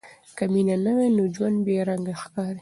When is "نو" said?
1.17-1.23